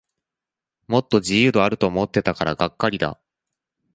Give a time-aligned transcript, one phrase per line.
[0.87, 3.19] もっと自由度あると思ってたからがっかりだ